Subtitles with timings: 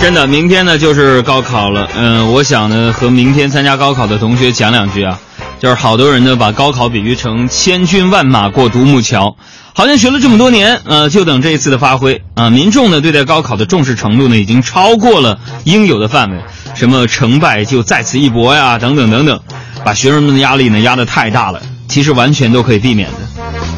[0.00, 1.88] 真的，明天呢就是高考了。
[1.96, 5.18] 嗯，我想呢和明天参加高考的同学讲两句啊，
[5.58, 9.36] 就是好多人呢把高考比喻成千军万马过独木桥，
[9.74, 12.48] 好像学了这么多年，呃，就等这一次的发挥啊。
[12.48, 16.38] 民众呢对待高考的重视程度呢已经超过了应有的范围，
[16.74, 19.40] 什么成败就在此一搏呀，等等等等，
[19.84, 21.60] 把学生们的压力呢压得太大了。
[21.88, 23.16] 其实完全都可以避免的，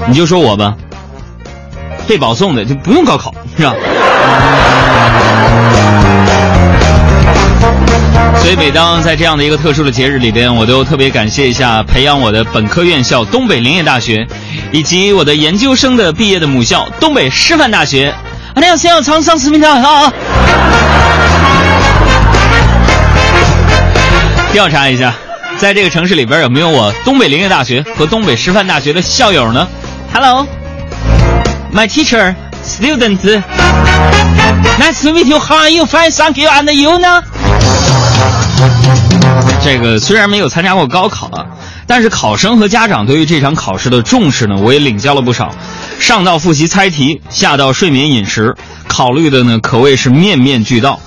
[0.08, 0.76] 你就说我吧，
[2.06, 3.74] 被保送的就不用高考，是吧？
[8.38, 14.26] 所以每当在这样的一个特殊的节日里边，我都特别感谢一下培养我的本科院校东北林业大学，
[14.72, 18.08] 以及我的研究生的毕业的母校东北师范大学。
[18.54, 20.12] 啊，那要先要长上视频条啊！
[24.52, 25.14] 调查一下。
[25.56, 29.68] 在这个城市里边有没有我东北林业大学和东北师范大学的校友呢
[30.14, 32.34] ？Hello，my teacher,
[32.64, 33.42] students.
[34.78, 35.38] Nice to meet you.
[35.38, 35.84] How are you?
[35.84, 36.48] Fine, thank you.
[36.48, 37.22] And you 呢？
[39.62, 41.46] 这个虽然没有参加过高考啊，
[41.86, 45.54] 但是考生和家长对于这场考试的重视呢，我也领教了不少。
[45.98, 48.56] 上到复习猜题，下到睡眠饮食，
[48.88, 51.00] 考虑的呢可谓是面面俱到。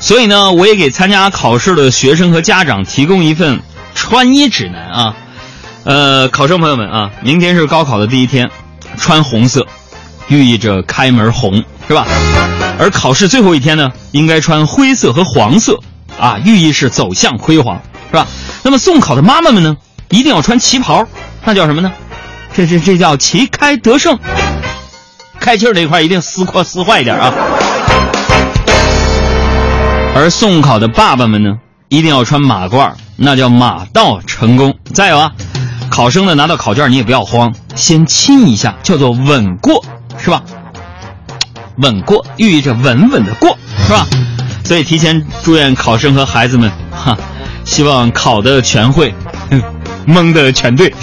[0.00, 3.60] 所以呢，我也给参加考试的学生和家长提供一份。
[3.94, 5.16] 穿衣指南啊，
[5.82, 8.48] 呃，考生朋友们啊，明天是高考的第一天，
[8.96, 9.66] 穿红色，
[10.28, 12.06] 寓意着开门红，是吧？
[12.78, 15.80] 而考试最后一天呢，应该穿灰色和黄色，
[16.18, 17.80] 啊，寓意是走向辉煌，
[18.10, 18.26] 是吧？
[18.62, 19.76] 那么送考的妈妈们呢，
[20.10, 21.06] 一定要穿旗袍，
[21.44, 21.92] 那叫什么呢？
[22.54, 24.18] 这这这叫旗开得胜，
[25.38, 27.32] 开气儿这一块一定撕破撕坏一点啊。
[30.16, 31.58] 而送考的爸爸们呢，
[31.88, 32.92] 一定要穿马褂。
[33.20, 34.76] 那叫马到成功。
[34.94, 35.32] 再有啊，
[35.90, 39.84] 考生呢拿到考卷你也不要慌，先亲一下，叫做稳过，
[40.18, 40.42] 是吧？
[41.76, 44.06] 稳过寓意着稳稳的过，是吧？
[44.68, 47.16] 所以提前祝愿考生和孩子们，哈，
[47.64, 49.14] 希望考的全会，
[50.04, 50.92] 蒙的全对。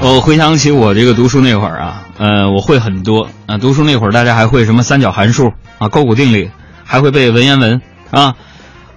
[0.00, 2.02] 我回想起我这个读书那会儿啊。
[2.18, 3.58] 呃，我会很多啊。
[3.58, 6.52] 读书那会儿，大家还会什么三角函数啊、勾股定理，
[6.84, 8.36] 还会背文言文啊。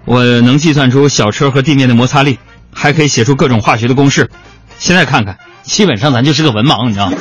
[0.05, 2.37] 我能计算出小车和地面的摩擦力，
[2.71, 4.29] 还可以写出各种化学的公式。
[4.77, 7.17] 现在看看，基本上咱就是个文盲，你知道吗？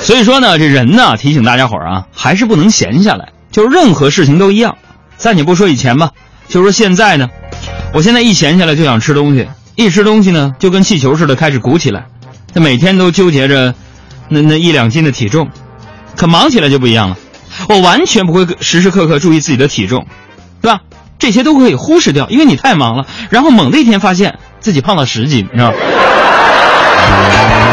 [0.00, 3.28] 所以说呢，这人呢，提醒大家伙儿啊，还是不能闲下来。
[3.52, 4.76] 就是任何事情都一样。
[5.16, 6.10] 暂且不说以前吧，
[6.48, 7.28] 就说现在呢，
[7.92, 9.46] 我现在一闲下来就想吃东西，
[9.76, 12.06] 一吃东西呢，就跟气球似的开始鼓起来。
[12.52, 13.74] 他每天都纠结着。
[14.28, 15.50] 那那一两斤的体重，
[16.16, 17.16] 可忙起来就不一样了。
[17.68, 20.04] 我完全不会时时刻刻注意自己的体重，
[20.60, 20.80] 对吧？
[21.16, 23.06] 这些都可以忽视掉，因为你太忙了。
[23.30, 25.76] 然后猛的一天发现自己胖了十斤，你知道吗？
[27.18, 27.65] Thank you.